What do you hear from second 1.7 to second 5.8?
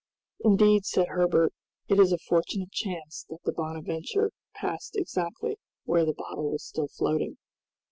"it is a fortunate chance that the 'Bonadventure' passed exactly